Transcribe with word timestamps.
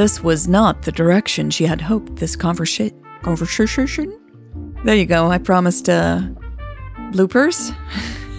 This 0.00 0.22
was 0.22 0.48
not 0.48 0.80
the 0.80 0.92
direction 0.92 1.50
she 1.50 1.66
had 1.66 1.82
hoped 1.82 2.16
this 2.16 2.34
conversa- 2.34 2.94
conversation. 3.20 4.18
There 4.82 4.96
you 4.96 5.04
go. 5.04 5.30
I 5.30 5.36
promised 5.36 5.90
uh, 5.90 6.22
bloopers. 7.12 7.76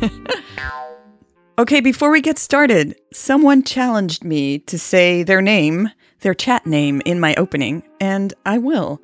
okay, 1.60 1.80
before 1.80 2.10
we 2.10 2.20
get 2.20 2.40
started, 2.40 3.00
someone 3.14 3.62
challenged 3.62 4.24
me 4.24 4.58
to 4.58 4.80
say 4.80 5.22
their 5.22 5.40
name, 5.40 5.92
their 6.22 6.34
chat 6.34 6.66
name, 6.66 7.00
in 7.06 7.20
my 7.20 7.36
opening, 7.36 7.84
and 8.00 8.34
I 8.44 8.58
will. 8.58 9.00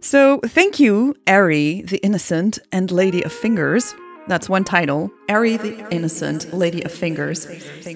So 0.00 0.40
thank 0.46 0.80
you, 0.80 1.14
Ari 1.26 1.82
the 1.82 1.98
Innocent 1.98 2.58
and 2.72 2.90
Lady 2.90 3.22
of 3.22 3.34
Fingers, 3.34 3.94
that's 4.28 4.48
one 4.48 4.62
title, 4.62 5.10
Ari 5.28 5.56
the 5.56 5.88
Innocent, 5.90 6.52
Lady 6.52 6.82
of 6.82 6.92
Fingers. 6.92 7.46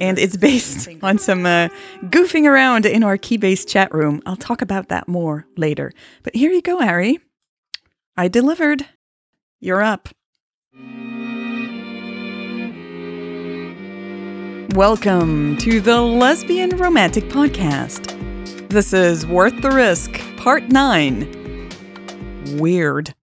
And 0.00 0.18
it's 0.18 0.36
based 0.36 0.88
on 1.02 1.18
some 1.18 1.44
uh, 1.44 1.68
goofing 2.04 2.46
around 2.46 2.86
in 2.86 3.04
our 3.04 3.18
Keybase 3.18 3.68
chat 3.68 3.92
room. 3.94 4.22
I'll 4.26 4.36
talk 4.36 4.62
about 4.62 4.88
that 4.88 5.06
more 5.06 5.46
later. 5.56 5.92
But 6.22 6.34
here 6.34 6.50
you 6.50 6.62
go, 6.62 6.80
Ari. 6.80 7.20
I 8.16 8.28
delivered. 8.28 8.86
You're 9.60 9.82
up. 9.82 10.08
Welcome 14.74 15.58
to 15.58 15.80
the 15.80 16.00
Lesbian 16.00 16.70
Romantic 16.78 17.24
Podcast. 17.24 18.18
This 18.70 18.94
is 18.94 19.26
Worth 19.26 19.60
the 19.60 19.70
Risk, 19.70 20.18
Part 20.38 20.70
9 20.70 21.40
Weird. 22.58 23.14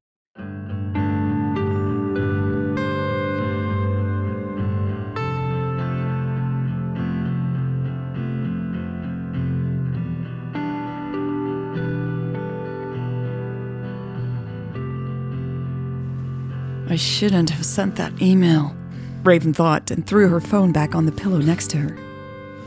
I 16.90 16.96
shouldn't 16.96 17.52
have 17.52 17.66
sent 17.66 17.96
that 17.98 18.20
email, 18.20 18.76
Raven 19.24 19.54
thought 19.54 19.92
and 19.92 20.06
threw 20.06 20.28
her 20.30 20.42
phone 20.42 20.72
back 20.72 20.96
on 20.96 21.06
the 21.06 21.12
pillow 21.12 21.38
next 21.38 21.70
to 21.72 21.78
her. 21.78 21.98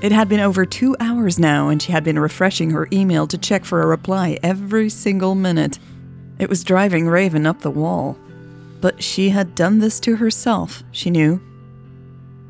It 0.00 0.12
had 0.12 0.28
been 0.28 0.38
over 0.38 0.64
two 0.64 0.96
hours 1.00 1.40
now, 1.40 1.68
and 1.68 1.82
she 1.82 1.90
had 1.90 2.04
been 2.04 2.18
refreshing 2.18 2.70
her 2.70 2.88
email 2.92 3.26
to 3.26 3.38
check 3.38 3.64
for 3.64 3.82
a 3.82 3.86
reply 3.86 4.38
every 4.42 4.88
single 4.88 5.34
minute. 5.34 5.80
It 6.38 6.48
was 6.48 6.62
driving 6.62 7.08
Raven 7.08 7.46
up 7.46 7.60
the 7.60 7.70
wall. 7.70 8.16
But 8.80 9.02
she 9.02 9.30
had 9.30 9.54
done 9.54 9.78
this 9.78 9.98
to 10.00 10.16
herself, 10.16 10.82
she 10.92 11.10
knew. 11.10 11.40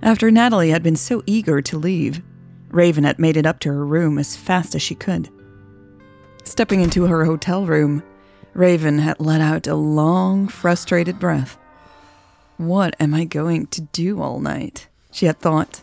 After 0.03 0.31
Natalie 0.31 0.71
had 0.71 0.83
been 0.83 0.97
so 0.97 1.23
eager 1.27 1.63
to 1.63 1.79
leave, 1.79 2.23
Raven 2.69 3.05
had 3.05 3.19
made 3.19 3.37
it 3.37 3.47
up 3.47 3.61
to 3.61 3.69
her 3.69 3.85
room 3.85 4.19
as 4.19 4.37
fast 4.37 4.75
as 4.75 4.83
she 4.83 4.95
could. 4.95 5.31
Stepping 6.45 6.81
into 6.81 7.05
her 7.05 7.25
hotel 7.25 7.67
room, 7.67 8.03
Raven 8.55 8.99
had 8.99 9.21
let 9.21 9.41
out 9.41 9.67
a 9.67 9.75
long, 9.75 10.49
frustrated 10.49 11.19
breath. 11.19 11.59
What 12.63 12.95
am 13.01 13.13
I 13.13 13.25
going 13.25 13.67
to 13.69 13.81
do 13.81 14.23
all 14.23 14.39
night? 14.39 14.87
She 15.11 15.27
had 15.27 15.41
thought. 15.41 15.83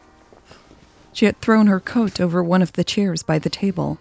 She 1.12 1.26
had 1.26 1.42
thrown 1.42 1.68
her 1.68 1.82
coat 1.82 2.22
over 2.22 2.42
one 2.42 2.62
of 2.62 2.72
the 2.72 2.86
chairs 2.86 3.22
by 3.22 3.38
the 3.38 3.50
table. 3.50 4.00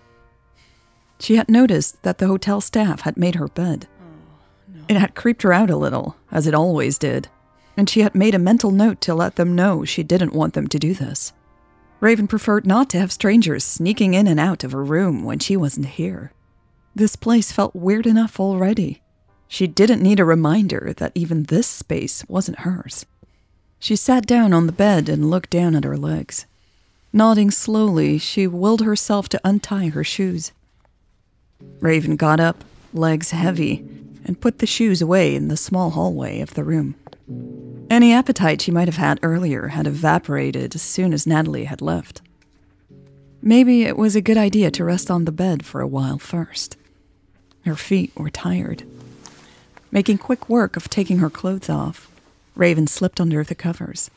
She 1.18 1.34
had 1.34 1.48
noticed 1.48 2.00
that 2.04 2.18
the 2.18 2.28
hotel 2.28 2.60
staff 2.60 3.00
had 3.00 3.16
made 3.16 3.34
her 3.34 3.48
bed. 3.48 3.88
Oh, 4.00 4.84
it 4.86 4.96
had 4.96 5.16
creeped 5.16 5.42
her 5.42 5.52
out 5.52 5.70
a 5.70 5.76
little, 5.76 6.14
as 6.30 6.46
it 6.46 6.54
always 6.54 6.98
did, 6.98 7.26
and 7.76 7.90
she 7.90 8.02
had 8.02 8.14
made 8.14 8.36
a 8.36 8.38
mental 8.38 8.70
note 8.70 9.00
to 9.00 9.14
let 9.14 9.34
them 9.34 9.56
know 9.56 9.84
she 9.84 10.04
didn't 10.04 10.32
want 10.32 10.54
them 10.54 10.68
to 10.68 10.78
do 10.78 10.94
this. 10.94 11.32
Raven 11.98 12.28
preferred 12.28 12.64
not 12.64 12.88
to 12.90 13.00
have 13.00 13.10
strangers 13.10 13.64
sneaking 13.64 14.14
in 14.14 14.28
and 14.28 14.38
out 14.38 14.62
of 14.62 14.70
her 14.70 14.84
room 14.84 15.24
when 15.24 15.40
she 15.40 15.56
wasn't 15.56 15.86
here. 15.86 16.32
This 16.94 17.16
place 17.16 17.50
felt 17.50 17.74
weird 17.74 18.06
enough 18.06 18.38
already. 18.38 19.02
She 19.48 19.66
didn't 19.66 20.02
need 20.02 20.20
a 20.20 20.24
reminder 20.24 20.92
that 20.98 21.12
even 21.14 21.44
this 21.44 21.66
space 21.66 22.24
wasn't 22.28 22.60
hers. 22.60 23.06
She 23.78 23.96
sat 23.96 24.26
down 24.26 24.52
on 24.52 24.66
the 24.66 24.72
bed 24.72 25.08
and 25.08 25.30
looked 25.30 25.50
down 25.50 25.74
at 25.74 25.84
her 25.84 25.96
legs. 25.96 26.44
Nodding 27.12 27.50
slowly, 27.50 28.18
she 28.18 28.46
willed 28.46 28.82
herself 28.82 29.28
to 29.30 29.40
untie 29.42 29.88
her 29.88 30.04
shoes. 30.04 30.52
Raven 31.80 32.16
got 32.16 32.38
up, 32.38 32.64
legs 32.92 33.30
heavy, 33.30 33.84
and 34.24 34.40
put 34.40 34.58
the 34.58 34.66
shoes 34.66 35.00
away 35.00 35.34
in 35.34 35.48
the 35.48 35.56
small 35.56 35.90
hallway 35.90 36.40
of 36.40 36.54
the 36.54 36.64
room. 36.64 36.96
Any 37.90 38.12
appetite 38.12 38.60
she 38.60 38.70
might 38.70 38.88
have 38.88 38.96
had 38.96 39.18
earlier 39.22 39.68
had 39.68 39.86
evaporated 39.86 40.74
as 40.74 40.82
soon 40.82 41.14
as 41.14 41.26
Natalie 41.26 41.64
had 41.64 41.80
left. 41.80 42.20
Maybe 43.40 43.84
it 43.84 43.96
was 43.96 44.14
a 44.14 44.20
good 44.20 44.36
idea 44.36 44.70
to 44.72 44.84
rest 44.84 45.10
on 45.10 45.24
the 45.24 45.32
bed 45.32 45.64
for 45.64 45.80
a 45.80 45.86
while 45.86 46.18
first. 46.18 46.76
Her 47.64 47.76
feet 47.76 48.12
were 48.16 48.30
tired. 48.30 48.84
Making 49.90 50.18
quick 50.18 50.48
work 50.50 50.76
of 50.76 50.90
taking 50.90 51.18
her 51.18 51.30
clothes 51.30 51.70
off, 51.70 52.10
Raven 52.54 52.86
slipped 52.86 53.20
under 53.20 53.42
the 53.42 53.54
covers. 53.54 54.10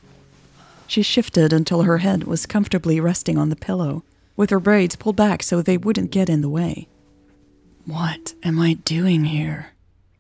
She 0.86 1.02
shifted 1.02 1.54
until 1.54 1.84
her 1.84 2.00
head 2.00 2.26
was 2.26 2.46
comfortably 2.46 3.00
resting 3.00 3.38
on 3.38 3.50
the 3.50 3.56
pillow, 3.56 4.04
with 4.36 4.50
her 4.50 4.60
braids 4.60 4.98
pulled 4.98 5.16
back 5.16 5.42
so 5.42 5.62
they 5.62 5.78
wouldn't 5.78 6.12
get 6.12 6.30
in 6.30 6.42
the 6.42 6.50
way. 6.50 6.88
What 7.86 8.34
am 8.44 8.60
I 8.60 8.74
doing 8.74 9.26
here? 9.26 9.72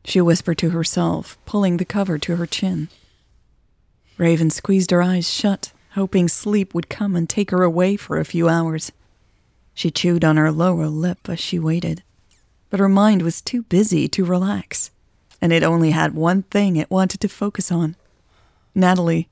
She 0.06 0.22
whispered 0.22 0.58
to 0.60 0.70
herself, 0.70 1.38
pulling 1.46 1.78
the 1.78 1.86
cover 1.86 2.18
to 2.20 2.38
her 2.38 2.46
chin. 2.46 2.88
Raven 4.18 4.50
squeezed 4.50 4.92
her 4.92 5.02
eyes 5.02 5.30
shut, 5.30 5.74
hoping 5.92 6.30
sleep 6.30 6.74
would 6.74 6.90
come 6.90 7.16
and 7.16 7.28
take 7.28 7.52
her 7.52 7.64
away 7.64 7.98
for 7.98 8.18
a 8.18 8.26
few 8.26 8.48
hours. 8.48 8.94
She 9.74 9.92
chewed 9.92 10.24
on 10.24 10.38
her 10.38 10.52
lower 10.52 10.88
lip 10.88 11.28
as 11.28 11.40
she 11.40 11.60
waited, 11.60 12.04
but 12.70 12.80
her 12.80 12.90
mind 12.90 13.22
was 13.22 13.42
too 13.42 13.64
busy 13.64 14.08
to 14.08 14.24
relax 14.24 14.92
and 15.42 15.52
it 15.52 15.64
only 15.64 15.92
had 15.92 16.14
one 16.14 16.44
thing 16.44 16.76
it 16.76 16.92
wanted 16.92 17.20
to 17.22 17.28
focus 17.28 17.72
on 17.72 17.96
Natalie. 18.76 19.28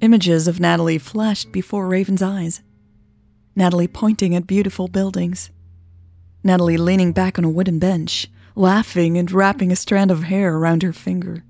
Images 0.00 0.48
of 0.48 0.60
Natalie 0.60 0.98
flashed 0.98 1.52
before 1.52 1.86
Raven's 1.86 2.22
eyes. 2.22 2.62
Natalie 3.54 3.88
pointing 3.88 4.34
at 4.34 4.46
beautiful 4.46 4.88
buildings. 4.88 5.50
Natalie 6.42 6.76
leaning 6.76 7.12
back 7.12 7.38
on 7.38 7.44
a 7.44 7.50
wooden 7.50 7.78
bench, 7.78 8.28
laughing 8.54 9.18
and 9.18 9.30
wrapping 9.30 9.70
a 9.70 9.76
strand 9.76 10.10
of 10.10 10.24
hair 10.24 10.56
around 10.56 10.82
her 10.82 10.92
finger. 10.92 11.44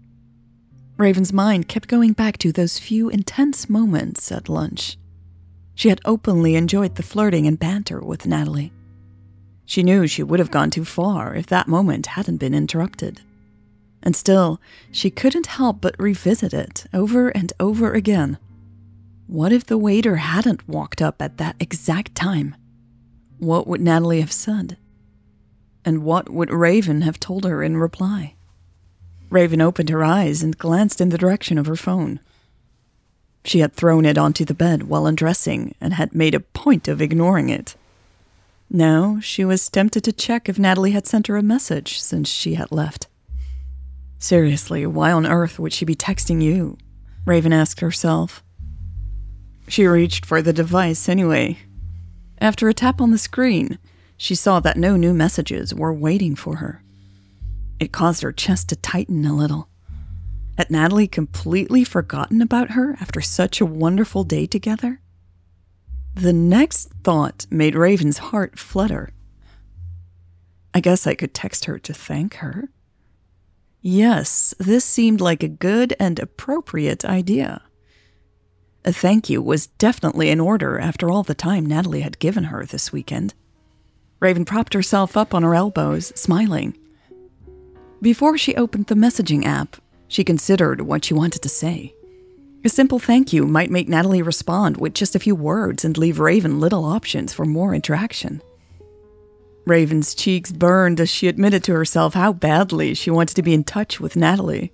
Raven's 0.97 1.33
mind 1.33 1.69
kept 1.69 1.89
going 1.89 2.13
back 2.13 2.37
to 2.39 2.53
those 2.53 2.79
few 2.79 3.09
intense 3.09 3.71
moments 3.71 4.31
at 4.31 4.49
lunch. 4.49 4.99
She 5.75 5.89
had 5.89 6.01
openly 6.05 6.55
enjoyed 6.55 6.97
the 6.97 7.03
flirting 7.03 7.47
and 7.47 7.59
banter 7.59 8.01
with 8.01 8.27
Natalie. 8.27 8.73
She 9.65 9.83
knew 9.83 10.07
she 10.07 10.23
would 10.23 10.39
have 10.39 10.51
gone 10.51 10.71
too 10.71 10.85
far 10.85 11.35
if 11.35 11.47
that 11.47 11.69
moment 11.69 12.07
hadn't 12.07 12.39
been 12.39 12.55
interrupted. 12.55 13.23
And 14.03 14.17
still, 14.17 14.61
she 14.91 15.11
couldn't 15.11 15.47
help 15.47 15.81
but 15.81 15.95
revisit 15.99 16.53
it 16.53 16.87
over 16.93 17.29
and 17.29 17.53
over 17.61 17.93
again. 17.93 18.39
What 19.27 19.53
if 19.53 19.65
the 19.65 19.79
waiter 19.79 20.17
hadn't 20.17 20.69
walked 20.69 21.01
up 21.01 21.23
at 21.23 21.39
that 21.39 21.57
exact 21.61 22.15
time? 22.15 22.57
What 23.39 23.67
would 23.67 23.81
Natalie 23.81 24.21
have 24.21 24.33
said? 24.33 24.77
And 25.85 26.05
what 26.05 26.29
would 26.31 26.51
Raven 26.51 27.03
have 27.03 27.19
told 27.19 27.45
her 27.45 27.63
in 27.63 27.77
reply? 27.77 28.35
Raven 29.31 29.61
opened 29.61 29.89
her 29.89 30.05
eyes 30.05 30.43
and 30.43 30.59
glanced 30.59 31.01
in 31.01 31.09
the 31.09 31.19
direction 31.19 31.57
of 31.57 31.67
her 31.67 31.77
phone. 31.77 32.21
She 33.45 33.61
had 33.61 33.73
thrown 33.73 34.05
it 34.05 34.19
onto 34.19 34.45
the 34.45 34.55
bed 34.55 34.85
while 34.85 35.07
undressing 35.07 35.75
and 35.81 35.95
had 35.95 36.15
made 36.15 36.35
a 36.35 36.41
point 36.41 36.87
of 36.87 37.01
ignoring 37.01 37.49
it. 37.49 37.75
Now 38.75 39.21
she 39.21 39.45
was 39.45 39.69
tempted 39.69 40.03
to 40.05 40.15
check 40.15 40.49
if 40.49 40.59
Natalie 40.59 40.93
had 40.93 41.07
sent 41.07 41.27
her 41.27 41.37
a 41.37 41.43
message 41.43 42.01
since 42.01 42.31
she 42.31 42.55
had 42.55 42.73
left. 42.73 43.07
Seriously, 44.19 44.87
why 44.87 45.13
on 45.13 45.27
earth 45.27 45.59
would 45.59 45.75
she 45.75 45.85
be 45.85 45.95
texting 45.95 46.41
you? 46.41 46.79
Raven 47.27 47.53
asked 47.53 47.81
herself. 47.81 48.43
She 49.69 49.87
reached 49.87 50.25
for 50.25 50.41
the 50.41 50.55
device 50.55 51.07
anyway. 51.07 51.59
After 52.39 52.67
a 52.71 52.75
tap 52.75 53.03
on 53.03 53.11
the 53.11 53.19
screen, 53.19 53.79
she 54.17 54.35
saw 54.35 54.59
that 54.61 54.79
no 54.79 54.97
new 54.97 55.13
messages 55.13 55.75
were 55.75 55.93
waiting 55.93 56.35
for 56.35 56.57
her. 56.57 56.83
It 57.79 57.93
caused 57.93 58.23
her 58.23 58.33
chest 58.33 58.71
to 58.71 58.77
tighten 58.77 59.27
a 59.27 59.37
little. 59.37 59.69
Had 60.57 60.71
Natalie 60.71 61.09
completely 61.09 61.85
forgotten 61.85 62.41
about 62.41 62.71
her 62.71 62.97
after 63.03 63.21
such 63.21 63.61
a 63.61 63.67
wonderful 63.67 64.25
day 64.25 64.47
together? 64.47 65.02
The 66.15 66.33
next 66.33 66.91
thought 67.03 67.47
made 67.51 67.75
Raven's 67.75 68.19
heart 68.19 68.59
flutter. 68.59 69.11
I 70.75 70.81
guess 70.81 71.07
I 71.07 71.15
could 71.15 71.35
text 71.35 71.65
her 71.67 71.79
to 71.79 71.95
thank 71.95 72.37
her. 72.37 72.69
Yes, 73.81 74.55
this 74.59 74.85
seemed 74.85 75.21
like 75.21 75.43
a 75.43 75.49
good 75.49 75.95
and 75.99 76.19
appropriate 76.19 77.05
idea. 77.05 77.63
A 78.85 78.93
thank 78.93 79.31
you 79.31 79.41
was 79.41 79.69
definitely 79.69 80.29
in 80.29 80.41
order 80.41 80.79
after 80.79 81.11
all 81.11 81.23
the 81.23 81.35
time 81.35 81.67
Natalie 81.67 82.01
had 82.01 82.19
given 82.19 82.45
her 82.45 82.65
this 82.65 82.93
weekend. 82.93 83.35
Raven 84.21 84.45
propped 84.45 84.75
herself 84.75 85.17
up 85.17 85.35
on 85.35 85.43
her 85.43 85.55
elbows, 85.55 86.13
smiling. 86.15 86.77
Before 88.01 88.37
she 88.37 88.55
opened 88.55 88.87
the 88.87 88.95
messaging 88.95 89.45
app, 89.45 89.77
she 90.09 90.25
considered 90.25 90.83
what 90.83 91.05
she 91.05 91.15
wanted 91.15 91.43
to 91.43 91.49
say. 91.49 91.95
A 92.65 92.69
simple 92.69 93.01
thank 93.01 93.33
you 93.33 93.45
might 93.45 93.73
make 93.73 93.89
Natalie 93.89 94.23
respond 94.23 94.77
with 94.77 94.95
just 94.95 95.17
a 95.17 95.19
few 95.19 95.35
words 95.35 95.85
and 95.85 95.99
leave 95.99 96.21
Raven 96.21 96.61
little 96.61 96.85
options 96.85 97.33
for 97.33 97.45
more 97.45 97.75
interaction. 97.75 98.41
Raven's 99.67 100.15
cheeks 100.15 100.53
burned 100.53 101.01
as 101.01 101.11
she 101.11 101.27
admitted 101.27 101.65
to 101.65 101.73
herself 101.73 102.15
how 102.15 102.33
badly 102.33 102.95
she 102.95 103.11
wanted 103.11 103.35
to 103.35 103.43
be 103.43 103.53
in 103.53 103.65
touch 103.65 103.99
with 103.99 104.15
Natalie. 104.15 104.73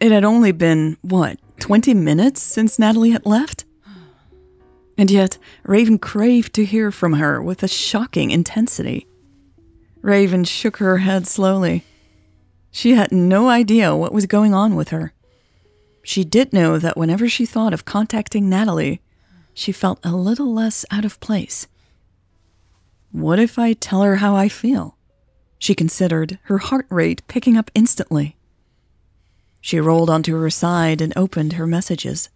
It 0.00 0.12
had 0.12 0.24
only 0.24 0.50
been, 0.52 0.96
what, 1.02 1.38
20 1.60 1.92
minutes 1.92 2.42
since 2.42 2.78
Natalie 2.78 3.10
had 3.10 3.26
left? 3.26 3.66
And 4.96 5.10
yet, 5.10 5.36
Raven 5.64 5.98
craved 5.98 6.54
to 6.54 6.64
hear 6.64 6.90
from 6.90 7.14
her 7.14 7.42
with 7.42 7.62
a 7.62 7.68
shocking 7.68 8.30
intensity. 8.30 9.06
Raven 10.00 10.44
shook 10.44 10.78
her 10.78 10.98
head 10.98 11.26
slowly. 11.26 11.84
She 12.70 12.94
had 12.94 13.12
no 13.12 13.48
idea 13.48 13.94
what 13.94 14.12
was 14.12 14.26
going 14.26 14.54
on 14.54 14.74
with 14.74 14.88
her. 14.88 15.12
She 16.08 16.24
did 16.24 16.54
know 16.54 16.78
that 16.78 16.96
whenever 16.96 17.28
she 17.28 17.44
thought 17.44 17.74
of 17.74 17.84
contacting 17.84 18.48
Natalie, 18.48 19.02
she 19.52 19.72
felt 19.72 20.00
a 20.02 20.16
little 20.16 20.54
less 20.54 20.86
out 20.90 21.04
of 21.04 21.20
place. 21.20 21.66
What 23.12 23.38
if 23.38 23.58
I 23.58 23.74
tell 23.74 24.00
her 24.00 24.16
how 24.16 24.34
I 24.34 24.48
feel? 24.48 24.96
She 25.58 25.74
considered, 25.74 26.38
her 26.44 26.56
heart 26.56 26.86
rate 26.88 27.20
picking 27.28 27.58
up 27.58 27.70
instantly. 27.74 28.36
She 29.60 29.80
rolled 29.80 30.08
onto 30.08 30.34
her 30.40 30.48
side 30.48 31.02
and 31.02 31.12
opened 31.14 31.52
her 31.52 31.66
messages. 31.66 32.30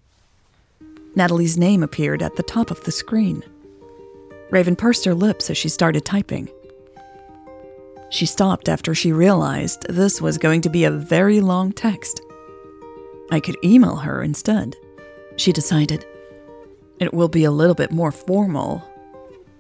Natalie's 1.17 1.57
name 1.57 1.83
appeared 1.83 2.23
at 2.23 2.37
the 2.37 2.43
top 2.43 2.71
of 2.71 2.85
the 2.85 2.93
screen. 2.93 3.43
Raven 4.51 4.77
pursed 4.77 5.07
her 5.07 5.15
lips 5.15 5.49
as 5.49 5.57
she 5.57 5.71
started 5.71 6.05
typing. 6.05 6.51
She 8.11 8.27
stopped 8.27 8.69
after 8.69 8.95
she 8.95 9.13
realized 9.13 9.87
this 9.89 10.21
was 10.21 10.37
going 10.37 10.61
to 10.61 10.69
be 10.69 10.85
a 10.85 10.91
very 10.91 11.41
long 11.41 11.73
text. 11.73 12.21
I 13.32 13.40
could 13.40 13.56
email 13.64 13.96
her 13.96 14.23
instead, 14.23 14.76
she 15.37 15.52
decided. 15.52 16.05
It 17.00 17.14
will 17.14 17.29
be 17.29 17.44
a 17.44 17.50
little 17.50 17.75
bit 17.75 17.90
more 17.90 18.12
formal, 18.12 18.87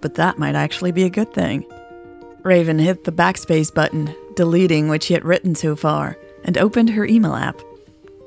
but 0.02 0.16
that 0.16 0.38
might 0.38 0.54
actually 0.54 0.92
be 0.92 1.04
a 1.04 1.10
good 1.10 1.32
thing. 1.32 1.64
Raven 2.42 2.78
hit 2.78 3.04
the 3.04 3.12
backspace 3.12 3.72
button, 3.72 4.14
deleting 4.36 4.88
what 4.88 5.02
she 5.02 5.14
had 5.14 5.24
written 5.24 5.54
so 5.54 5.74
far, 5.74 6.18
and 6.44 6.58
opened 6.58 6.90
her 6.90 7.06
email 7.06 7.34
app. 7.34 7.62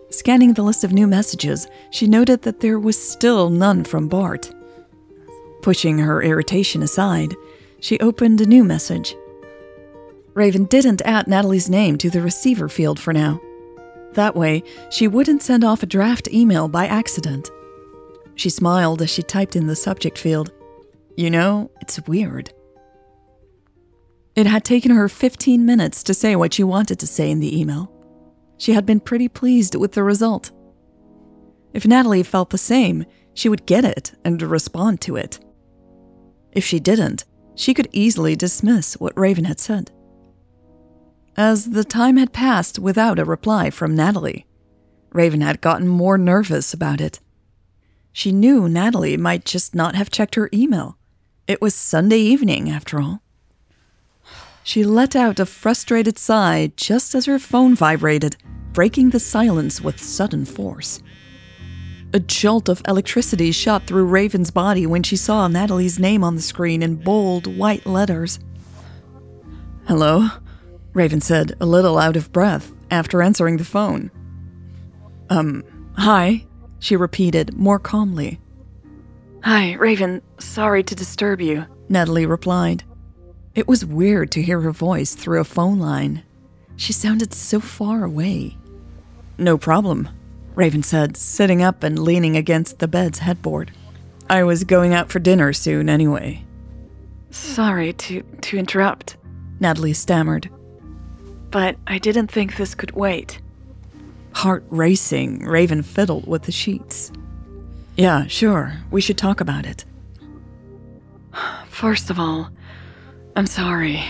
Scanning 0.09 0.53
the 0.53 0.63
list 0.63 0.83
of 0.83 0.94
new 0.94 1.06
messages, 1.06 1.68
she 1.92 2.07
noted 2.07 2.42
that 2.42 2.62
there 2.62 2.80
was 2.80 2.97
still 2.97 3.51
none 3.51 3.83
from 3.83 4.07
Bart. 4.07 4.51
Pushing 5.62 6.00
her 6.00 6.24
irritation 6.24 6.81
aside, 6.81 7.36
she 7.80 8.00
opened 8.00 8.42
a 8.42 8.47
new 8.47 8.63
message. 8.63 9.15
Raven 10.33 10.65
didn't 10.65 11.03
add 11.06 11.27
Natalie's 11.27 11.69
name 11.69 12.00
to 12.00 12.09
the 12.09 12.21
receiver 12.24 12.68
field 12.68 13.00
for 13.00 13.13
now. 13.13 13.39
That 14.16 14.36
way, 14.36 14.64
she 14.90 15.08
wouldn't 15.08 15.44
send 15.44 15.64
off 15.64 15.84
a 15.84 15.86
draft 15.86 16.28
email 16.34 16.68
by 16.68 16.88
accident. 16.88 17.52
She 18.36 18.50
smiled 18.50 19.02
as 19.02 19.10
she 19.10 19.22
typed 19.24 19.56
in 19.56 19.68
the 19.68 19.76
subject 19.76 20.18
field. 20.18 20.52
You 21.16 21.30
know, 21.30 21.72
it's 21.82 22.06
weird. 22.08 22.52
It 24.36 24.48
had 24.48 24.66
taken 24.66 24.92
her 24.92 25.08
15 25.08 25.66
minutes 25.66 26.04
to 26.04 26.14
say 26.14 26.36
what 26.36 26.54
she 26.54 26.64
wanted 26.64 27.00
to 27.00 27.08
say 27.08 27.30
in 27.32 27.40
the 27.40 27.58
email. 27.58 27.92
She 28.58 28.74
had 28.74 28.86
been 28.86 29.00
pretty 29.00 29.28
pleased 29.28 29.76
with 29.76 29.94
the 29.94 30.04
result. 30.04 30.52
If 31.74 31.86
Natalie 31.86 32.24
felt 32.24 32.50
the 32.50 32.58
same, 32.58 33.06
she 33.34 33.50
would 33.50 33.66
get 33.66 33.84
it 33.84 34.14
and 34.24 34.42
respond 34.42 35.02
to 35.02 35.18
it. 35.18 35.40
If 36.54 36.64
she 36.64 36.80
didn't, 36.80 37.26
she 37.56 37.74
could 37.74 37.90
easily 37.92 38.36
dismiss 38.36 38.96
what 38.96 39.18
Raven 39.18 39.46
had 39.46 39.60
said. 39.60 39.92
As 41.38 41.72
the 41.72 41.84
time 41.84 42.16
had 42.16 42.32
passed 42.32 42.80
without 42.80 43.20
a 43.20 43.26
reply 43.26 43.70
from 43.70 43.94
Natalie, 43.94 44.46
Raven 45.12 45.42
had 45.42 45.60
gotten 45.60 45.88
more 45.88 46.18
nervous 46.18 46.74
about 46.74 47.02
it. 47.02 47.20
She 48.14 48.32
knew 48.32 48.70
Natalie 48.70 49.18
might 49.18 49.44
just 49.44 49.76
not 49.76 49.96
have 49.96 50.10
checked 50.10 50.36
her 50.36 50.50
email. 50.54 50.98
It 51.46 51.62
was 51.62 51.76
Sunday 51.76 52.20
evening, 52.20 52.70
after 52.70 53.02
all. 53.02 53.22
She 54.64 54.86
let 54.86 55.14
out 55.14 55.40
a 55.40 55.46
frustrated 55.46 56.18
sigh 56.18 56.72
just 56.78 57.14
as 57.14 57.26
her 57.26 57.38
phone 57.38 57.76
vibrated, 57.76 58.38
breaking 58.72 59.10
the 59.10 59.20
silence 59.20 59.81
with 59.81 60.02
sudden 60.02 60.46
force. 60.46 61.02
A 62.14 62.20
jolt 62.20 62.70
of 62.70 62.81
electricity 62.88 63.52
shot 63.52 63.86
through 63.86 64.06
Raven's 64.06 64.52
body 64.52 64.86
when 64.86 65.04
she 65.04 65.18
saw 65.18 65.50
Natalie's 65.50 66.00
name 66.00 66.24
on 66.24 66.36
the 66.36 66.42
screen 66.42 66.81
in 66.81 66.96
bold 66.96 67.46
white 67.58 67.86
letters. 67.86 68.40
Hello? 69.88 70.30
Raven 70.95 71.19
said, 71.19 71.57
a 71.59 71.65
little 71.65 72.00
out 72.00 72.15
of 72.15 72.31
breath, 72.31 72.71
after 72.89 73.21
answering 73.21 73.57
the 73.57 73.65
phone. 73.65 74.09
Um, 75.30 75.64
hi, 75.97 76.45
she 76.80 76.95
repeated 76.95 77.54
more 77.54 77.80
calmly. 77.80 78.40
Hi, 79.44 79.73
Raven. 79.73 80.21
Sorry 80.40 80.83
to 80.83 80.95
disturb 80.95 81.42
you, 81.42 81.66
Natalie 81.90 82.25
replied. 82.25 82.85
It 83.54 83.68
was 83.68 83.85
weird 83.85 84.31
to 84.31 84.42
hear 84.42 84.61
her 84.61 84.71
voice 84.71 85.16
through 85.16 85.42
a 85.42 85.44
phone 85.44 85.80
line. 85.80 86.23
She 86.78 86.94
sounded 86.94 87.33
so 87.33 87.59
far 87.59 88.06
away. 88.06 88.57
No 89.37 89.57
problem, 89.57 90.07
Raven 90.56 90.81
said, 90.81 91.18
sitting 91.18 91.61
up 91.61 91.83
and 91.83 91.99
leaning 91.99 92.37
against 92.37 92.80
the 92.80 92.87
bed's 92.87 93.19
headboard. 93.19 93.71
I 94.30 94.44
was 94.44 94.64
going 94.64 94.94
out 94.94 95.11
for 95.11 95.19
dinner 95.19 95.52
soon 95.52 95.90
anyway. 95.90 96.45
Sorry 97.31 97.92
to, 97.92 98.23
to 98.42 98.57
interrupt, 98.57 99.18
Natalie 99.59 99.94
stammered. 99.94 100.49
But 101.56 101.78
I 101.88 102.00
didn't 102.00 102.28
think 102.28 102.57
this 102.57 102.76
could 102.76 102.92
wait. 102.92 103.40
Heart 104.33 104.66
racing, 104.68 105.40
Raven 105.40 105.83
fiddled 105.83 106.28
with 106.28 106.42
the 106.44 106.52
sheets. 106.52 107.14
Yeah, 107.95 108.28
sure, 108.28 108.74
we 108.92 109.00
should 109.00 109.18
talk 109.18 109.40
about 109.40 109.66
it. 109.66 109.85
First 111.69 112.09
of 112.09 112.19
all, 112.19 112.50
I'm 113.38 113.47
sorry. 113.47 114.04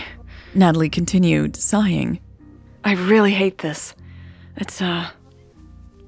Natalie 0.56 0.88
continued, 0.88 1.54
sighing. 1.54 2.18
I 2.82 2.94
really 2.94 3.30
hate 3.30 3.58
this. 3.58 3.94
It's, 4.56 4.82
uh. 4.82 5.08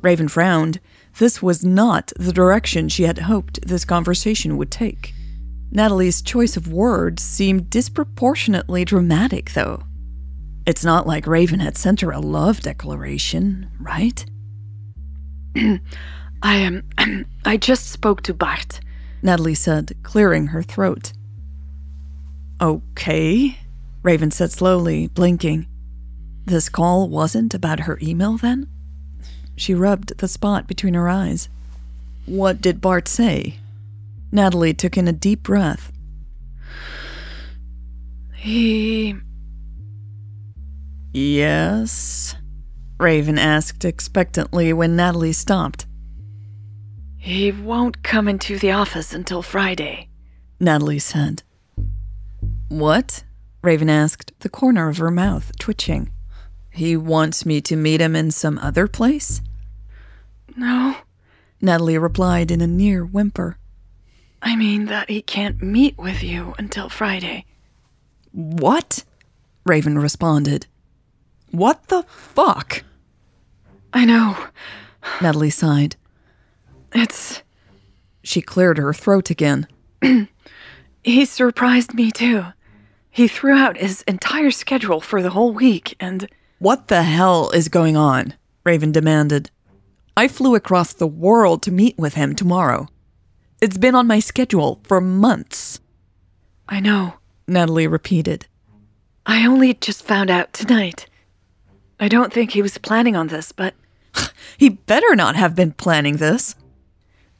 Raven 0.02 0.26
frowned. 0.26 0.80
This 1.20 1.40
was 1.40 1.64
not 1.64 2.12
the 2.16 2.32
direction 2.32 2.88
she 2.88 3.04
had 3.04 3.18
hoped 3.18 3.64
this 3.64 3.84
conversation 3.84 4.56
would 4.56 4.72
take. 4.72 5.14
Natalie's 5.70 6.20
choice 6.20 6.56
of 6.56 6.72
words 6.72 7.22
seemed 7.22 7.70
disproportionately 7.70 8.84
dramatic, 8.84 9.52
though. 9.52 9.84
It's 10.68 10.84
not 10.84 11.06
like 11.06 11.26
Raven 11.26 11.60
had 11.60 11.78
sent 11.78 12.02
her 12.02 12.10
a 12.10 12.20
love 12.20 12.60
declaration, 12.60 13.70
right? 13.80 14.22
I 15.56 15.80
am. 16.56 16.86
Um, 16.98 17.24
I 17.46 17.56
just 17.56 17.86
spoke 17.88 18.20
to 18.24 18.34
Bart, 18.34 18.80
Natalie 19.22 19.54
said, 19.54 19.96
clearing 20.02 20.48
her 20.48 20.62
throat. 20.62 21.14
Okay, 22.60 23.58
Raven 24.02 24.30
said 24.30 24.52
slowly, 24.52 25.06
blinking. 25.06 25.66
This 26.44 26.68
call 26.68 27.08
wasn't 27.08 27.54
about 27.54 27.80
her 27.80 27.98
email 28.02 28.36
then? 28.36 28.68
She 29.56 29.72
rubbed 29.72 30.18
the 30.18 30.28
spot 30.28 30.66
between 30.66 30.92
her 30.92 31.08
eyes. 31.08 31.48
What 32.26 32.60
did 32.60 32.82
Bart 32.82 33.08
say? 33.08 33.58
Natalie 34.30 34.74
took 34.74 34.98
in 34.98 35.08
a 35.08 35.14
deep 35.14 35.44
breath. 35.44 35.90
He. 38.34 39.16
Yes? 41.12 42.34
Raven 42.98 43.38
asked 43.38 43.84
expectantly 43.84 44.72
when 44.72 44.96
Natalie 44.96 45.32
stopped. 45.32 45.86
He 47.16 47.52
won't 47.52 48.02
come 48.02 48.28
into 48.28 48.58
the 48.58 48.72
office 48.72 49.12
until 49.12 49.42
Friday, 49.42 50.08
Natalie 50.60 50.98
said. 50.98 51.42
What? 52.68 53.24
Raven 53.62 53.90
asked, 53.90 54.32
the 54.40 54.48
corner 54.48 54.88
of 54.88 54.98
her 54.98 55.10
mouth 55.10 55.52
twitching. 55.58 56.10
He 56.70 56.96
wants 56.96 57.44
me 57.44 57.60
to 57.62 57.76
meet 57.76 58.00
him 58.00 58.14
in 58.14 58.30
some 58.30 58.58
other 58.58 58.86
place? 58.86 59.40
No, 60.56 60.96
Natalie 61.60 61.98
replied 61.98 62.50
in 62.50 62.60
a 62.60 62.66
near 62.66 63.04
whimper. 63.04 63.58
I 64.40 64.54
mean 64.54 64.86
that 64.86 65.10
he 65.10 65.22
can't 65.22 65.60
meet 65.60 65.98
with 65.98 66.22
you 66.22 66.54
until 66.58 66.88
Friday. 66.88 67.44
What? 68.32 69.04
Raven 69.66 69.98
responded. 69.98 70.66
What 71.50 71.88
the 71.88 72.02
fuck? 72.04 72.84
I 73.92 74.04
know. 74.04 74.36
Natalie 75.20 75.50
sighed. 75.50 75.96
It's. 76.92 77.42
She 78.22 78.42
cleared 78.42 78.78
her 78.78 78.92
throat 78.92 79.30
again. 79.30 79.66
he 81.02 81.24
surprised 81.24 81.94
me 81.94 82.10
too. 82.10 82.44
He 83.10 83.26
threw 83.26 83.54
out 83.54 83.78
his 83.78 84.02
entire 84.02 84.50
schedule 84.50 85.00
for 85.00 85.22
the 85.22 85.30
whole 85.30 85.52
week 85.52 85.96
and. 85.98 86.28
What 86.58 86.88
the 86.88 87.02
hell 87.02 87.50
is 87.50 87.68
going 87.68 87.96
on? 87.96 88.34
Raven 88.64 88.92
demanded. 88.92 89.50
I 90.16 90.28
flew 90.28 90.54
across 90.54 90.92
the 90.92 91.06
world 91.06 91.62
to 91.62 91.72
meet 91.72 91.96
with 91.96 92.14
him 92.14 92.34
tomorrow. 92.34 92.88
It's 93.60 93.78
been 93.78 93.94
on 93.94 94.06
my 94.06 94.20
schedule 94.20 94.80
for 94.84 95.00
months. 95.00 95.80
I 96.68 96.80
know, 96.80 97.14
Natalie 97.46 97.86
repeated. 97.86 98.46
I 99.26 99.46
only 99.46 99.74
just 99.74 100.04
found 100.04 100.30
out 100.30 100.52
tonight. 100.52 101.07
I 102.00 102.08
don't 102.08 102.32
think 102.32 102.52
he 102.52 102.62
was 102.62 102.78
planning 102.78 103.16
on 103.16 103.28
this, 103.28 103.52
but. 103.52 103.74
he 104.58 104.68
better 104.68 105.14
not 105.14 105.36
have 105.36 105.54
been 105.54 105.72
planning 105.72 106.16
this. 106.16 106.54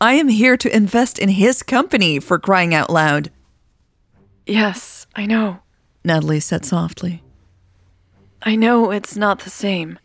I 0.00 0.14
am 0.14 0.28
here 0.28 0.56
to 0.56 0.76
invest 0.76 1.18
in 1.18 1.28
his 1.28 1.62
company 1.62 2.20
for 2.20 2.38
crying 2.38 2.74
out 2.74 2.90
loud. 2.90 3.30
Yes, 4.46 5.06
I 5.14 5.26
know, 5.26 5.60
Natalie 6.04 6.40
said 6.40 6.64
softly. 6.64 7.22
I 8.42 8.54
know 8.54 8.92
it's 8.92 9.16
not 9.16 9.40
the 9.40 9.50
same. 9.50 9.98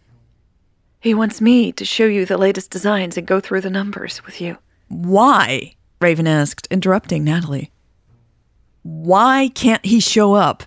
He 1.00 1.14
wants 1.14 1.42
me 1.42 1.72
to 1.74 1.86
show 1.86 2.06
you 2.06 2.26
the 2.26 2.38
latest 2.38 2.72
designs 2.72 3.18
and 3.18 3.28
go 3.28 3.40
through 3.40 3.62
the 3.62 3.70
numbers 3.70 4.26
with 4.26 4.42
you. 4.42 4.58
Why? 4.88 5.76
Raven 6.02 6.28
asked, 6.28 6.68
interrupting 6.72 7.24
Natalie. 7.24 7.72
Why 8.82 9.50
can't 9.54 9.86
he 9.86 10.00
show 10.00 10.34
up? 10.34 10.64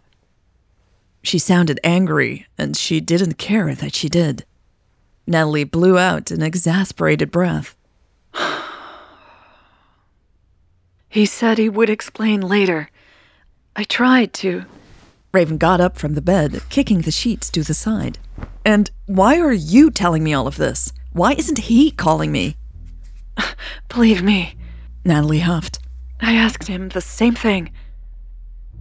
She 1.27 1.41
sounded 1.41 1.81
angry, 1.83 2.47
and 2.57 2.77
she 2.77 3.01
didn't 3.01 3.37
care 3.37 3.75
that 3.75 3.97
she 3.97 4.09
did. 4.09 4.45
Natalie 5.27 5.65
blew 5.65 5.99
out 5.99 6.31
an 6.31 6.41
exasperated 6.41 7.33
breath. 7.33 7.75
he 11.09 11.27
said 11.27 11.59
he 11.59 11.69
would 11.69 11.91
explain 11.91 12.43
later. 12.43 12.91
I 13.75 13.83
tried 13.83 14.35
to. 14.35 14.67
Raven 15.33 15.59
got 15.59 15.81
up 15.81 15.99
from 15.99 16.15
the 16.15 16.23
bed, 16.23 16.63
kicking 16.69 17.01
the 17.01 17.11
sheets 17.11 17.51
to 17.51 17.65
the 17.65 17.75
side. 17.75 18.21
And 18.65 18.93
why 19.07 19.41
are 19.41 19.53
you 19.53 19.91
telling 19.91 20.23
me 20.23 20.33
all 20.33 20.47
of 20.47 20.59
this? 20.59 20.93
Why 21.13 21.33
isn't 21.33 21.59
he 21.59 21.91
calling 21.91 22.31
me? 22.31 22.55
Believe 23.89 24.23
me, 24.23 24.55
Natalie 25.05 25.41
huffed. 25.41 25.81
I 26.21 26.35
asked 26.35 26.69
him 26.69 26.91
the 26.91 27.01
same 27.01 27.35
thing. 27.35 27.73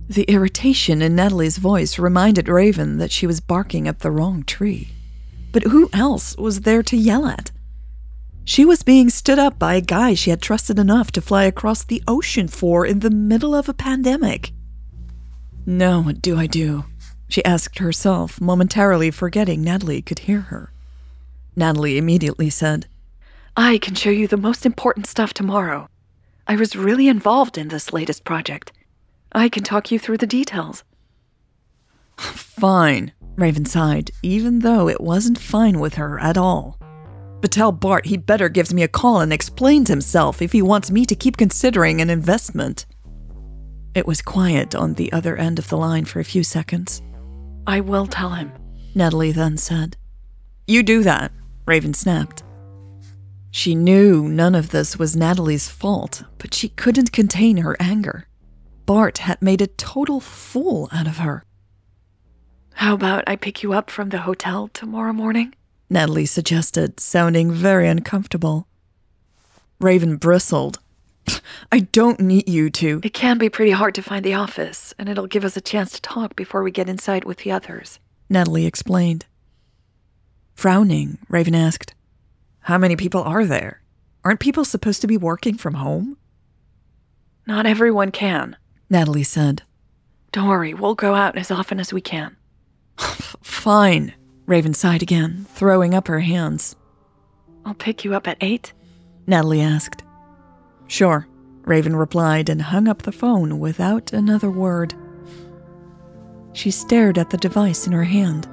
The 0.07 0.23
irritation 0.23 1.01
in 1.01 1.15
Natalie's 1.15 1.57
voice 1.57 1.97
reminded 1.97 2.47
Raven 2.47 2.97
that 2.97 3.11
she 3.11 3.25
was 3.25 3.39
barking 3.39 3.87
up 3.87 3.99
the 3.99 4.11
wrong 4.11 4.43
tree. 4.43 4.89
But 5.51 5.63
who 5.63 5.89
else 5.93 6.37
was 6.37 6.61
there 6.61 6.83
to 6.83 6.97
yell 6.97 7.25
at? 7.25 7.51
She 8.43 8.63
was 8.63 8.83
being 8.83 9.09
stood 9.09 9.39
up 9.39 9.57
by 9.57 9.73
a 9.73 9.81
guy 9.81 10.13
she 10.13 10.29
had 10.29 10.41
trusted 10.41 10.77
enough 10.77 11.11
to 11.13 11.21
fly 11.21 11.45
across 11.45 11.83
the 11.83 12.03
ocean 12.07 12.47
for 12.47 12.85
in 12.85 12.99
the 12.99 13.09
middle 13.09 13.55
of 13.55 13.67
a 13.67 13.73
pandemic. 13.73 14.51
Now, 15.65 16.01
what 16.01 16.21
do 16.21 16.37
I 16.37 16.45
do? 16.45 16.85
She 17.27 17.43
asked 17.43 17.79
herself, 17.79 18.39
momentarily 18.39 19.09
forgetting 19.09 19.63
Natalie 19.63 20.03
could 20.03 20.19
hear 20.19 20.41
her. 20.41 20.71
Natalie 21.55 21.97
immediately 21.97 22.51
said, 22.51 22.85
I 23.57 23.79
can 23.79 23.95
show 23.95 24.11
you 24.11 24.27
the 24.27 24.37
most 24.37 24.67
important 24.67 25.07
stuff 25.07 25.33
tomorrow. 25.33 25.87
I 26.45 26.55
was 26.55 26.75
really 26.75 27.07
involved 27.07 27.57
in 27.57 27.69
this 27.69 27.91
latest 27.91 28.23
project. 28.23 28.71
I 29.35 29.49
can 29.49 29.63
talk 29.63 29.91
you 29.91 29.99
through 29.99 30.19
the 30.19 30.25
details. 30.25 30.85
Fine, 32.17 33.11
Raven 33.35 33.65
sighed, 33.65 34.11
even 34.23 34.59
though 34.59 34.87
it 34.87 35.01
wasn't 35.01 35.37
fine 35.37 35.81
with 35.81 35.95
her 35.95 36.17
at 36.19 36.37
all. 36.37 36.79
But 37.41 37.51
tell 37.51 37.73
Bart 37.73 38.05
he 38.05 38.15
better 38.15 38.47
gives 38.47 38.73
me 38.73 38.81
a 38.81 38.87
call 38.87 39.19
and 39.19 39.33
explains 39.33 39.89
himself 39.89 40.41
if 40.41 40.53
he 40.53 40.61
wants 40.61 40.89
me 40.89 41.05
to 41.05 41.15
keep 41.15 41.35
considering 41.35 41.99
an 41.99 42.09
investment. 42.09 42.85
It 43.93 44.07
was 44.07 44.21
quiet 44.21 44.73
on 44.73 44.93
the 44.93 45.11
other 45.11 45.35
end 45.35 45.59
of 45.59 45.67
the 45.67 45.77
line 45.77 46.05
for 46.05 46.21
a 46.21 46.25
few 46.25 46.43
seconds. 46.43 47.01
I 47.67 47.81
will 47.81 48.07
tell 48.07 48.29
him, 48.29 48.53
Natalie 48.95 49.33
then 49.33 49.57
said. 49.57 49.97
You 50.65 50.81
do 50.81 51.03
that, 51.03 51.33
Raven 51.65 51.93
snapped. 51.93 52.41
She 53.51 53.75
knew 53.75 54.29
none 54.29 54.55
of 54.55 54.69
this 54.69 54.97
was 54.97 55.17
Natalie's 55.17 55.67
fault, 55.67 56.23
but 56.37 56.53
she 56.53 56.69
couldn't 56.69 57.11
contain 57.11 57.57
her 57.57 57.75
anger. 57.81 58.27
Bart 58.85 59.19
had 59.19 59.41
made 59.41 59.61
a 59.61 59.67
total 59.67 60.19
fool 60.19 60.89
out 60.91 61.07
of 61.07 61.17
her. 61.17 61.43
How 62.75 62.93
about 62.93 63.23
I 63.25 63.35
pick 63.35 63.63
you 63.63 63.73
up 63.73 63.89
from 63.89 64.09
the 64.09 64.19
hotel 64.19 64.67
tomorrow 64.67 65.13
morning? 65.13 65.55
Natalie 65.89 66.25
suggested, 66.25 66.99
sounding 66.99 67.51
very 67.51 67.87
uncomfortable. 67.87 68.67
Raven 69.79 70.17
bristled. 70.17 70.79
I 71.71 71.79
don't 71.79 72.19
need 72.19 72.47
you 72.47 72.69
to. 72.71 73.01
It 73.03 73.13
can 73.13 73.37
be 73.37 73.49
pretty 73.49 73.71
hard 73.71 73.95
to 73.95 74.03
find 74.03 74.23
the 74.23 74.35
office, 74.35 74.93
and 74.99 75.09
it'll 75.09 75.25
give 75.25 75.45
us 75.45 75.57
a 75.57 75.61
chance 75.61 75.91
to 75.93 76.01
talk 76.01 76.35
before 76.35 76.61
we 76.61 76.71
get 76.71 76.89
inside 76.89 77.23
with 77.23 77.39
the 77.39 77.51
others. 77.51 77.99
Natalie 78.29 78.65
explained. 78.65 79.25
Frowning, 80.53 81.17
Raven 81.27 81.55
asked, 81.55 81.95
How 82.61 82.77
many 82.77 82.95
people 82.95 83.23
are 83.23 83.45
there? 83.45 83.81
Aren't 84.23 84.39
people 84.39 84.65
supposed 84.65 85.01
to 85.01 85.07
be 85.07 85.17
working 85.17 85.57
from 85.57 85.75
home? 85.75 86.17
Not 87.47 87.65
everyone 87.65 88.11
can, 88.11 88.57
Natalie 88.89 89.23
said. 89.23 89.63
Don't 90.31 90.47
worry, 90.47 90.73
we'll 90.73 90.95
go 90.95 91.15
out 91.15 91.37
as 91.37 91.51
often 91.51 91.79
as 91.79 91.93
we 91.93 92.01
can. 92.01 92.35
Fine, 92.97 94.13
Raven 94.45 94.73
sighed 94.73 95.01
again, 95.01 95.45
throwing 95.49 95.93
up 95.93 96.07
her 96.07 96.19
hands. 96.19 96.75
I'll 97.65 97.73
pick 97.73 98.03
you 98.03 98.13
up 98.13 98.27
at 98.27 98.37
eight? 98.41 98.73
Natalie 99.27 99.61
asked. 99.61 100.03
Sure, 100.87 101.27
Raven 101.63 101.95
replied 101.95 102.49
and 102.49 102.61
hung 102.61 102.87
up 102.87 103.01
the 103.01 103.11
phone 103.11 103.59
without 103.59 104.13
another 104.13 104.51
word. 104.51 104.93
She 106.53 106.69
stared 106.69 107.17
at 107.17 107.31
the 107.31 107.37
device 107.37 107.87
in 107.87 107.93
her 107.93 108.03
hand. 108.03 108.47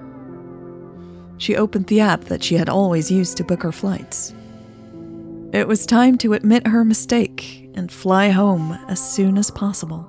She 1.37 1.57
opened 1.57 1.89
the 1.89 2.01
app 2.01 2.23
that 2.25 2.43
she 2.43 2.55
had 2.55 2.69
always 2.69 3.11
used 3.11 3.37
to 3.37 3.45
book 3.45 3.63
her 3.63 3.73
flights. 3.73 4.35
It 5.53 5.69
was 5.69 5.85
time 5.85 6.17
to 6.19 6.33
admit 6.33 6.67
her 6.67 6.85
mistake 6.85 7.71
and 7.75 7.93
fly 7.93 8.31
home 8.31 8.79
as 8.89 9.01
soon 9.01 9.37
as 9.37 9.51
possible. 9.51 10.09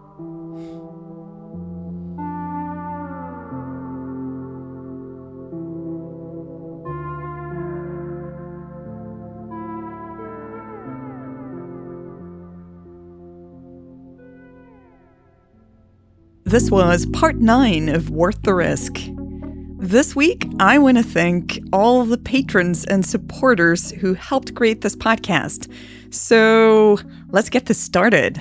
This 16.53 16.69
was 16.69 17.07
part 17.07 17.37
nine 17.37 17.89
of 17.89 18.11
Worth 18.11 18.43
the 18.43 18.53
Risk. 18.53 18.99
This 19.79 20.15
week, 20.15 20.45
I 20.59 20.77
want 20.77 20.97
to 20.97 21.03
thank 21.03 21.59
all 21.73 22.05
the 22.05 22.19
patrons 22.19 22.85
and 22.85 23.03
supporters 23.03 23.89
who 23.89 24.13
helped 24.13 24.53
create 24.53 24.81
this 24.81 24.95
podcast. 24.95 25.67
So 26.13 26.99
let's 27.29 27.49
get 27.49 27.65
this 27.65 27.79
started. 27.79 28.39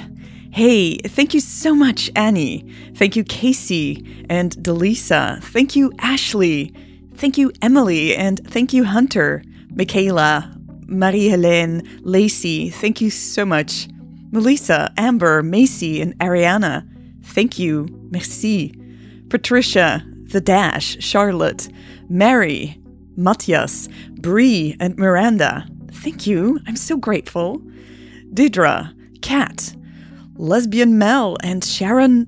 Hey, 0.50 0.99
thank 0.99 1.33
you 1.33 1.40
so 1.40 1.75
much, 1.75 2.11
Annie. 2.14 2.71
Thank 2.97 3.16
you, 3.16 3.25
Casey 3.25 4.26
and 4.28 4.52
Delisa. 4.57 5.42
Thank 5.45 5.75
you, 5.75 5.90
Ashley. 5.99 6.75
Thank 7.14 7.38
you, 7.38 7.50
Emily. 7.62 8.14
And 8.14 8.47
thank 8.47 8.75
you, 8.75 8.85
Hunter, 8.85 9.42
Michaela, 9.75 10.54
Marie 10.87 11.31
Helene, 11.31 11.88
Lacey. 12.02 12.69
Thank 12.69 13.00
you 13.00 13.09
so 13.09 13.47
much. 13.47 13.88
Melissa, 14.33 14.92
Amber, 14.99 15.42
Macy, 15.42 16.02
and 16.02 16.14
Ariana. 16.19 16.87
Thank 17.22 17.58
you. 17.58 17.88
Merci. 18.10 18.74
Patricia, 19.28 20.04
The 20.24 20.40
Dash, 20.40 20.96
Charlotte, 21.00 21.68
Mary, 22.08 22.78
Matthias, 23.16 23.88
Bree, 24.10 24.76
and 24.80 24.96
Miranda. 24.98 25.66
Thank 25.90 26.26
you. 26.26 26.60
I'm 26.66 26.76
so 26.76 26.96
grateful. 26.96 27.60
Didra, 28.32 28.92
Kat, 29.22 29.74
Lesbian 30.36 30.98
Mel, 30.98 31.36
and 31.42 31.64
Sharon. 31.64 32.26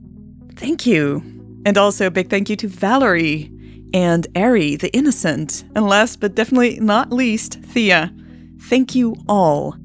Thank 0.56 0.86
you. 0.86 1.22
And 1.66 1.78
also 1.78 2.06
a 2.06 2.10
big 2.10 2.30
thank 2.30 2.50
you 2.50 2.56
to 2.56 2.68
Valerie, 2.68 3.50
and 3.94 4.26
Ari 4.36 4.76
the 4.76 4.92
Innocent, 4.92 5.64
and 5.74 5.86
last 5.86 6.20
but 6.20 6.34
definitely 6.34 6.80
not 6.80 7.12
least, 7.12 7.60
Thea. 7.62 8.12
Thank 8.60 8.94
you 8.94 9.16
all. 9.28 9.76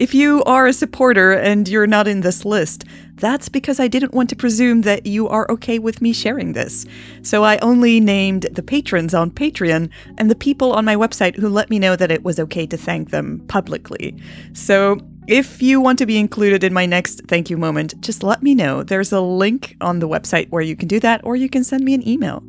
If 0.00 0.14
you 0.14 0.42
are 0.44 0.66
a 0.66 0.72
supporter 0.72 1.32
and 1.32 1.68
you're 1.68 1.86
not 1.86 2.08
in 2.08 2.22
this 2.22 2.46
list, 2.46 2.86
that's 3.16 3.50
because 3.50 3.78
I 3.78 3.86
didn't 3.86 4.14
want 4.14 4.30
to 4.30 4.34
presume 4.34 4.80
that 4.80 5.04
you 5.04 5.28
are 5.28 5.46
okay 5.50 5.78
with 5.78 6.00
me 6.00 6.14
sharing 6.14 6.54
this. 6.54 6.86
So 7.20 7.44
I 7.44 7.58
only 7.58 8.00
named 8.00 8.48
the 8.50 8.62
patrons 8.62 9.12
on 9.12 9.30
Patreon 9.30 9.90
and 10.16 10.30
the 10.30 10.34
people 10.34 10.72
on 10.72 10.86
my 10.86 10.96
website 10.96 11.36
who 11.36 11.50
let 11.50 11.68
me 11.68 11.78
know 11.78 11.96
that 11.96 12.10
it 12.10 12.24
was 12.24 12.40
okay 12.40 12.66
to 12.68 12.78
thank 12.78 13.10
them 13.10 13.44
publicly. 13.46 14.16
So 14.54 14.98
if 15.26 15.60
you 15.60 15.82
want 15.82 15.98
to 15.98 16.06
be 16.06 16.18
included 16.18 16.64
in 16.64 16.72
my 16.72 16.86
next 16.86 17.20
thank 17.28 17.50
you 17.50 17.58
moment, 17.58 18.00
just 18.00 18.22
let 18.22 18.42
me 18.42 18.54
know. 18.54 18.82
There's 18.82 19.12
a 19.12 19.20
link 19.20 19.76
on 19.82 19.98
the 19.98 20.08
website 20.08 20.48
where 20.48 20.62
you 20.62 20.76
can 20.76 20.88
do 20.88 20.98
that, 21.00 21.20
or 21.24 21.36
you 21.36 21.50
can 21.50 21.62
send 21.62 21.84
me 21.84 21.92
an 21.92 22.08
email. 22.08 22.42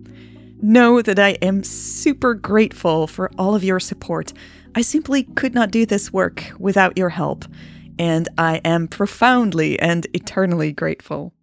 Know 0.62 1.02
that 1.02 1.20
I 1.20 1.32
am 1.42 1.66
super 1.66 2.34
grateful 2.34 3.08
for 3.08 3.30
all 3.38 3.56
of 3.56 3.64
your 3.66 3.82
support. 3.82 4.32
I 4.76 4.82
simply 4.82 5.24
could 5.24 5.54
not 5.54 5.72
do 5.72 5.86
this 5.86 6.14
work 6.14 6.54
without 6.58 6.98
your 6.98 7.10
help 7.10 7.46
and 8.00 8.28
I 8.38 8.62
am 8.66 8.88
profoundly 8.88 9.80
and 9.80 10.08
eternally 10.14 10.72
grateful. 10.72 11.34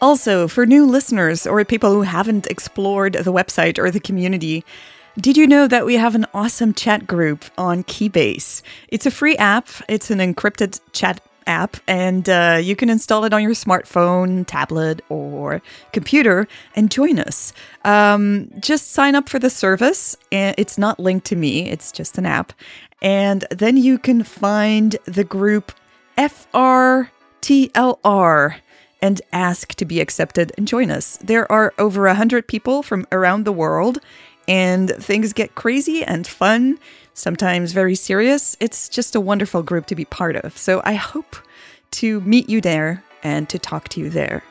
Also, 0.00 0.46
for 0.46 0.66
new 0.66 0.86
listeners 0.86 1.46
or 1.46 1.64
people 1.64 1.92
who 1.92 2.02
haven't 2.02 2.46
explored 2.46 3.14
the 3.14 3.32
website 3.32 3.78
or 3.78 3.90
the 3.90 4.00
community, 4.00 4.64
did 5.20 5.36
you 5.36 5.46
know 5.46 5.66
that 5.66 5.84
we 5.84 5.96
have 5.96 6.14
an 6.14 6.26
awesome 6.32 6.74
chat 6.74 7.06
group 7.06 7.44
on 7.58 7.84
Keybase? 7.84 8.62
It's 8.88 9.06
a 9.06 9.10
free 9.10 9.36
app, 9.36 9.68
it's 9.88 10.10
an 10.10 10.18
encrypted 10.18 10.80
chat 10.92 11.20
app, 11.46 11.76
and 11.86 12.28
uh, 12.28 12.58
you 12.62 12.76
can 12.76 12.90
install 12.90 13.24
it 13.24 13.32
on 13.32 13.42
your 13.42 13.52
smartphone, 13.52 14.46
tablet, 14.46 15.00
or 15.08 15.62
computer 15.92 16.46
and 16.74 16.90
join 16.90 17.18
us. 17.18 17.52
Um, 17.84 18.50
just 18.60 18.92
sign 18.92 19.14
up 19.14 19.28
for 19.28 19.38
the 19.38 19.50
service. 19.50 20.16
It's 20.30 20.78
not 20.78 20.98
linked 21.00 21.26
to 21.26 21.36
me, 21.36 21.68
it's 21.70 21.92
just 21.92 22.18
an 22.18 22.26
app. 22.26 22.52
And 23.00 23.44
then 23.50 23.76
you 23.76 23.98
can 23.98 24.22
find 24.22 24.96
the 25.04 25.24
group 25.24 25.72
FRTLR 26.16 27.08
and 29.02 29.20
ask 29.32 29.74
to 29.74 29.84
be 29.84 30.00
accepted 30.00 30.52
and 30.56 30.68
join 30.68 30.90
us. 30.90 31.16
There 31.16 31.50
are 31.50 31.74
over 31.76 32.04
100 32.06 32.46
people 32.46 32.84
from 32.84 33.06
around 33.10 33.44
the 33.44 33.52
world, 33.52 33.98
and 34.46 34.90
things 34.90 35.32
get 35.32 35.56
crazy 35.56 36.04
and 36.04 36.26
fun, 36.26 36.78
sometimes 37.14 37.72
very 37.72 37.94
serious. 37.94 38.56
It's 38.60 38.88
just 38.88 39.14
a 39.14 39.20
wonderful 39.20 39.62
group 39.62 39.86
to 39.86 39.94
be 39.94 40.04
part 40.04 40.36
of. 40.36 40.56
So 40.56 40.80
I 40.84 40.94
hope 40.94 41.36
to 41.92 42.20
meet 42.22 42.48
you 42.48 42.60
there 42.60 43.04
and 43.22 43.48
to 43.48 43.58
talk 43.58 43.88
to 43.90 44.00
you 44.00 44.10
there. 44.10 44.42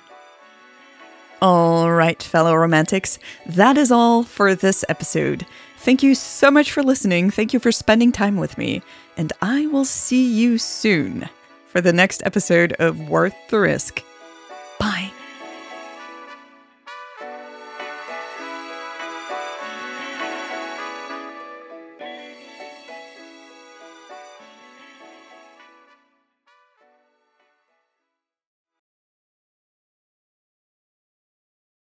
All 1.41 1.91
right, 1.91 2.21
fellow 2.21 2.55
romantics, 2.55 3.17
that 3.47 3.77
is 3.77 3.91
all 3.91 4.23
for 4.23 4.53
this 4.53 4.85
episode. 4.89 5.45
Thank 5.77 6.03
you 6.03 6.13
so 6.13 6.51
much 6.51 6.71
for 6.71 6.83
listening. 6.83 7.31
Thank 7.31 7.53
you 7.53 7.59
for 7.59 7.71
spending 7.71 8.11
time 8.11 8.37
with 8.37 8.57
me. 8.59 8.83
And 9.17 9.33
I 9.41 9.65
will 9.65 9.85
see 9.85 10.31
you 10.31 10.59
soon 10.59 11.27
for 11.65 11.81
the 11.81 11.93
next 11.93 12.21
episode 12.25 12.73
of 12.73 13.09
Worth 13.09 13.35
the 13.49 13.59
Risk. 13.59 14.03
Bye. 14.79 15.10